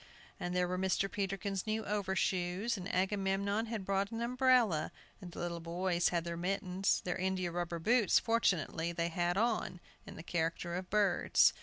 And 0.39 0.55
there 0.55 0.67
were 0.67 0.79
Mr. 0.79 1.07
Peterkin's 1.11 1.67
new 1.67 1.85
overshoes, 1.85 2.75
and 2.75 2.91
Agamemnon 2.91 3.67
had 3.67 3.85
brought 3.85 4.09
an 4.09 4.19
umbrella, 4.19 4.91
and 5.21 5.31
the 5.31 5.37
little 5.39 5.59
boys 5.59 6.09
had 6.09 6.23
their 6.23 6.35
mittens. 6.35 7.01
Their 7.03 7.17
india 7.17 7.51
rubber 7.51 7.77
boots, 7.77 8.17
fortunately, 8.17 8.91
they 8.93 9.09
had 9.09 9.37
on, 9.37 9.79
in 10.07 10.15
the 10.15 10.23
character 10.23 10.73
of 10.73 10.89
birds. 10.89 11.53